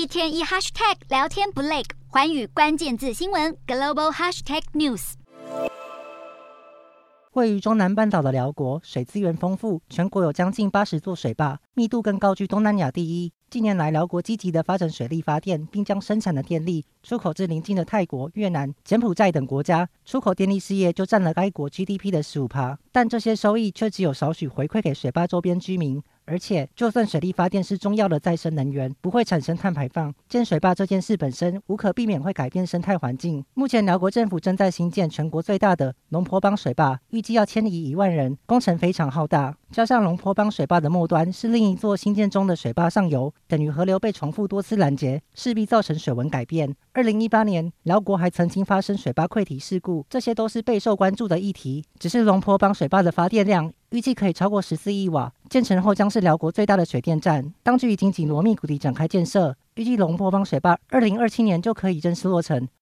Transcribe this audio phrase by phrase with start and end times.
[0.00, 5.12] 一天一 hashtag 聊天不累，寰宇关键字新闻 global hashtag news。
[7.32, 13.30] 位于中南半岛的寮国，水资源丰富，全国有将近八十座水坝，密度更高居东南亚第一。
[13.50, 22.78] 近年来，寮国积极的发展水力发电，并将生产的电力出口至邻近的泰国、越南、柬埔寨等国家，出口电力事业就占了该国 GDP 的十五趴。
[22.90, 26.02] 但这些收益却只有少许回馈给水坝周边居民。
[26.30, 33.44] 而且，就算水力发电是重要的再生能源，不会产生碳排放，建水坝这件事本身无可避免会改变生态环境。
[33.54, 39.56] 目前，寮国政府正在兴建全国最大的龙坡邦水坝，预计要迁移一万人，工程非常浩大。
[39.72, 46.72] 加上龙坡邦水坝的末端是另一座新建中的水坝上游，等于河流被重复多次拦截，势必造成水文改变。
[46.92, 51.84] 二零一八年，寮国还曾经发生水坝溃堤事故，这些都是备受关注的议题。
[51.98, 57.52] 只是龙坡邦水坝的发电量预计可以超过十四亿瓦，建成后将是辽国最大的水电站。
[57.64, 62.68] 当局已经紧锣密鼓地展开建设，预计龙坡邦水坝二零二七年就可以正式落成。